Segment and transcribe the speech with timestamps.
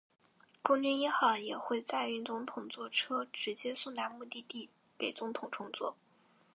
[0.63, 5.95] 空军一号也会载运总统座车直接送达目的地给总统乘坐。